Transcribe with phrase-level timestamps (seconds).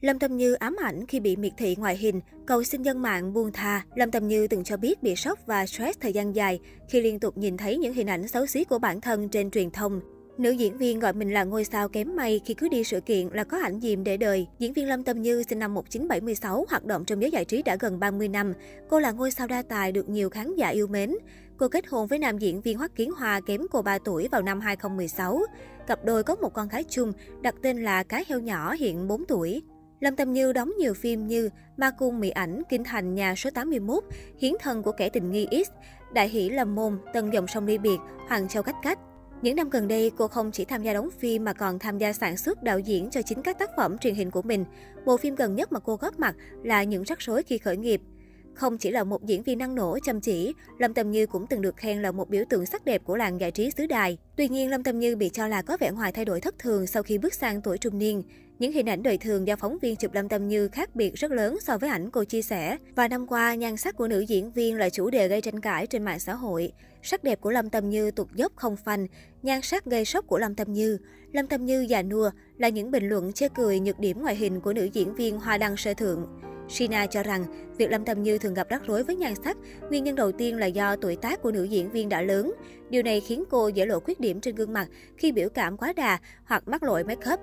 [0.00, 3.32] Lâm Tâm Như ám ảnh khi bị miệt thị ngoại hình, cầu xin dân mạng
[3.32, 3.84] buông tha.
[3.94, 7.18] Lâm Tâm Như từng cho biết bị sốc và stress thời gian dài khi liên
[7.18, 10.00] tục nhìn thấy những hình ảnh xấu xí của bản thân trên truyền thông.
[10.38, 13.28] Nữ diễn viên gọi mình là ngôi sao kém may khi cứ đi sự kiện
[13.32, 14.46] là có ảnh dìm để đời.
[14.58, 17.76] Diễn viên Lâm Tâm Như sinh năm 1976, hoạt động trong giới giải trí đã
[17.80, 18.52] gần 30 năm.
[18.88, 21.14] Cô là ngôi sao đa tài được nhiều khán giả yêu mến.
[21.56, 24.42] Cô kết hôn với nam diễn viên Hoắc Kiến Hoa kém cô 3 tuổi vào
[24.42, 25.42] năm 2016.
[25.86, 29.24] Cặp đôi có một con gái chung, đặt tên là Cá heo nhỏ hiện 4
[29.24, 29.62] tuổi.
[30.00, 33.50] Lâm Tâm Như đóng nhiều phim như Ma Cung Mỹ Ảnh, Kinh Thành Nhà số
[33.50, 34.04] 81,
[34.38, 35.70] Hiến Thân của kẻ tình nghi X,
[36.12, 38.98] Đại Hỷ Lâm Môn, Tân Dòng Sông Ly Biệt, Hoàng Châu Cách Cách.
[39.42, 42.12] Những năm gần đây, cô không chỉ tham gia đóng phim mà còn tham gia
[42.12, 44.64] sản xuất, đạo diễn cho chính các tác phẩm truyền hình của mình.
[45.04, 48.00] Bộ phim gần nhất mà cô góp mặt là Những rắc rối khi khởi nghiệp.
[48.54, 51.62] Không chỉ là một diễn viên năng nổ, chăm chỉ, Lâm Tâm Như cũng từng
[51.62, 54.18] được khen là một biểu tượng sắc đẹp của làng giải trí xứ đài.
[54.36, 56.86] Tuy nhiên, Lâm Tâm Như bị cho là có vẻ ngoài thay đổi thất thường
[56.86, 58.22] sau khi bước sang tuổi trung niên.
[58.60, 61.30] Những hình ảnh đời thường do phóng viên chụp Lâm Tâm Như khác biệt rất
[61.30, 62.76] lớn so với ảnh cô chia sẻ.
[62.94, 65.86] Và năm qua, nhan sắc của nữ diễn viên là chủ đề gây tranh cãi
[65.86, 66.72] trên mạng xã hội.
[67.02, 69.06] Sắc đẹp của Lâm Tâm Như tụt dốc không phanh,
[69.42, 70.98] nhan sắc gây sốc của Lâm Tâm Như.
[71.32, 74.60] Lâm Tâm Như già nua là những bình luận chê cười nhược điểm ngoại hình
[74.60, 76.26] của nữ diễn viên Hoa Đăng Sơ Thượng.
[76.68, 77.44] Sina cho rằng,
[77.76, 79.56] việc Lâm Tâm Như thường gặp rắc rối với nhan sắc,
[79.90, 82.52] nguyên nhân đầu tiên là do tuổi tác của nữ diễn viên đã lớn.
[82.90, 85.92] Điều này khiến cô dễ lộ khuyết điểm trên gương mặt khi biểu cảm quá
[85.92, 87.40] đà hoặc mắc lỗi make up.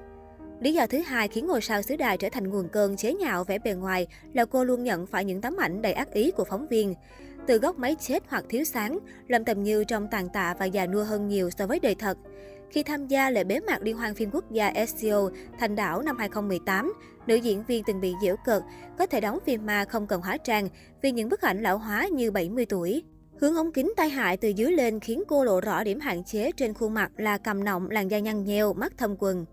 [0.59, 3.43] Lý do thứ hai khiến ngôi sao xứ đài trở thành nguồn cơn chế nhạo
[3.43, 6.43] vẻ bề ngoài là cô luôn nhận phải những tấm ảnh đầy ác ý của
[6.43, 6.93] phóng viên.
[7.47, 10.87] Từ góc máy chết hoặc thiếu sáng, Lâm Tầm Như trông tàn tạ và già
[10.87, 12.17] nua hơn nhiều so với đời thật.
[12.69, 16.17] Khi tham gia lễ bế mạc Liên hoan phim quốc gia SCO Thành đảo năm
[16.17, 16.93] 2018,
[17.27, 18.63] nữ diễn viên từng bị giễu cợt,
[18.97, 20.69] có thể đóng phim ma không cần hóa trang
[21.01, 23.03] vì những bức ảnh lão hóa như 70 tuổi.
[23.39, 26.51] Hướng ống kính tai hại từ dưới lên khiến cô lộ rõ điểm hạn chế
[26.57, 29.45] trên khuôn mặt là cầm nọng, làn da nhăn nheo, mắt thâm quần.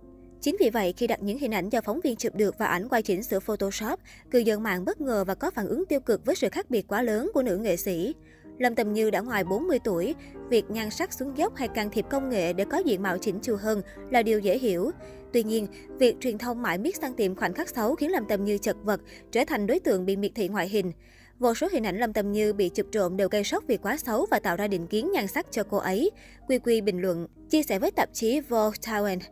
[0.45, 2.89] Chính vì vậy, khi đặt những hình ảnh do phóng viên chụp được và ảnh
[2.89, 4.01] quay chỉnh sửa Photoshop,
[4.31, 6.89] cư dân mạng bất ngờ và có phản ứng tiêu cực với sự khác biệt
[6.89, 8.15] quá lớn của nữ nghệ sĩ.
[8.59, 10.15] Lâm Tầm Như đã ngoài 40 tuổi,
[10.49, 13.39] việc nhan sắc xuống dốc hay can thiệp công nghệ để có diện mạo chỉnh
[13.43, 14.91] chu hơn là điều dễ hiểu.
[15.33, 15.67] Tuy nhiên,
[15.99, 18.77] việc truyền thông mãi miết sang tìm khoảnh khắc xấu khiến Lâm Tầm Như chật
[18.83, 19.01] vật,
[19.33, 20.93] trở thành đối tượng bị miệt thị ngoại hình.
[21.39, 23.97] Vô số hình ảnh Lâm Tâm Như bị chụp trộm đều gây sốc vì quá
[23.97, 26.11] xấu và tạo ra định kiến nhan sắc cho cô ấy.
[26.49, 29.23] Quy Quy bình luận, chia sẻ với tạp chí Vogue Talent.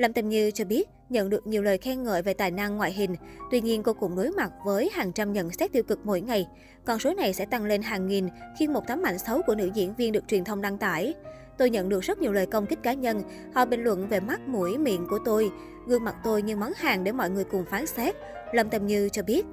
[0.00, 2.92] Lâm Tâm Như cho biết nhận được nhiều lời khen ngợi về tài năng ngoại
[2.92, 3.14] hình.
[3.50, 6.46] Tuy nhiên, cô cũng đối mặt với hàng trăm nhận xét tiêu cực mỗi ngày.
[6.84, 8.28] Con số này sẽ tăng lên hàng nghìn
[8.58, 11.14] khi một tấm ảnh xấu của nữ diễn viên được truyền thông đăng tải.
[11.58, 13.22] Tôi nhận được rất nhiều lời công kích cá nhân.
[13.54, 15.50] Họ bình luận về mắt, mũi, miệng của tôi.
[15.86, 18.14] Gương mặt tôi như món hàng để mọi người cùng phán xét.
[18.52, 19.46] Lâm Tâm Như cho biết.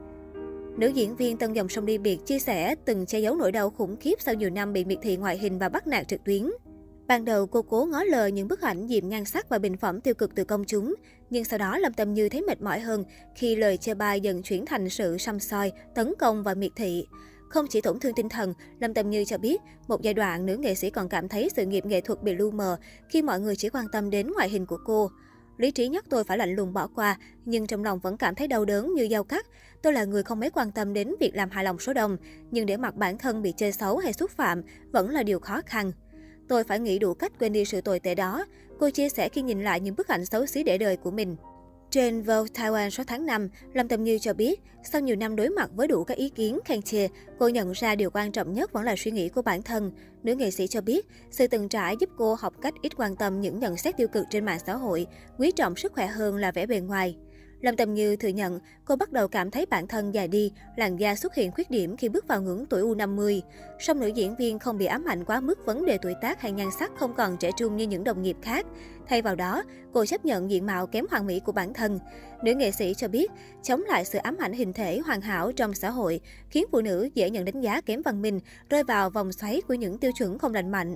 [0.78, 3.70] Nữ diễn viên Tân Dòng Sông Đi Biệt chia sẻ từng che giấu nỗi đau
[3.70, 6.50] khủng khiếp sau nhiều năm bị miệt thị ngoại hình và bắt nạt trực tuyến.
[7.08, 10.02] Ban đầu cô cố ngó lờ những bức ảnh dìm nhan sắc và bình phẩm
[10.02, 10.96] tiêu cực từ công chúng,
[11.30, 13.04] nhưng sau đó Lâm Tâm Như thấy mệt mỏi hơn
[13.36, 17.08] khi lời chê bai dần chuyển thành sự xăm soi, tấn công và miệt thị.
[17.50, 20.58] Không chỉ tổn thương tinh thần, Lâm Tâm Như cho biết, một giai đoạn nữ
[20.58, 22.78] nghệ sĩ còn cảm thấy sự nghiệp nghệ thuật bị lu mờ
[23.10, 25.12] khi mọi người chỉ quan tâm đến ngoại hình của cô.
[25.58, 28.48] Lý trí nhắc tôi phải lạnh lùng bỏ qua, nhưng trong lòng vẫn cảm thấy
[28.48, 29.46] đau đớn như dao cắt.
[29.84, 32.18] Tôi là người không mấy quan tâm đến việc làm hài lòng số đông,
[32.52, 35.62] nhưng để mặc bản thân bị chơi xấu hay xúc phạm vẫn là điều khó
[35.66, 35.92] khăn.
[36.48, 38.46] Tôi phải nghĩ đủ cách quên đi sự tồi tệ đó.
[38.80, 41.36] Cô chia sẻ khi nhìn lại những bức ảnh xấu xí để đời của mình.
[41.92, 45.50] Trên Vogue Taiwan số tháng 5, Lâm Tâm Như cho biết, sau nhiều năm đối
[45.50, 47.08] mặt với đủ các ý kiến khen chê,
[47.40, 49.92] cô nhận ra điều quan trọng nhất vẫn là suy nghĩ của bản thân.
[50.24, 53.42] Nữ nghệ sĩ cho biết, sự từng trải giúp cô học cách ít quan tâm
[53.42, 56.52] những nhận xét tiêu cực trên mạng xã hội, quý trọng sức khỏe hơn là
[56.52, 57.16] vẻ bề ngoài.
[57.62, 61.00] Lâm Tâm Như thừa nhận, cô bắt đầu cảm thấy bản thân già đi, làn
[61.00, 63.42] da xuất hiện khuyết điểm khi bước vào ngưỡng tuổi U50.
[63.80, 66.52] Song nữ diễn viên không bị ám ảnh quá mức vấn đề tuổi tác hay
[66.52, 68.66] nhan sắc không còn trẻ trung như những đồng nghiệp khác.
[69.08, 69.64] Thay vào đó,
[69.94, 72.00] cô chấp nhận diện mạo kém hoàn mỹ của bản thân.
[72.44, 73.32] Nữ nghệ sĩ cho biết,
[73.64, 77.10] chống lại sự ám ảnh hình thể hoàn hảo trong xã hội, khiến phụ nữ
[77.16, 80.40] dễ nhận đánh giá kém văn minh, rơi vào vòng xoáy của những tiêu chuẩn
[80.40, 80.96] không lành mạnh.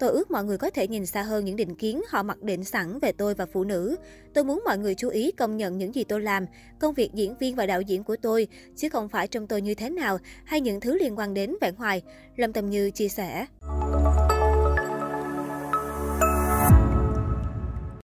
[0.00, 2.64] Tôi ước mọi người có thể nhìn xa hơn những định kiến họ mặc định
[2.64, 3.96] sẵn về tôi và phụ nữ.
[4.34, 6.46] Tôi muốn mọi người chú ý công nhận những gì tôi làm,
[6.78, 9.74] công việc diễn viên và đạo diễn của tôi, chứ không phải trong tôi như
[9.74, 12.02] thế nào hay những thứ liên quan đến vẻ ngoài,
[12.36, 13.46] Lâm Tâm Như chia sẻ.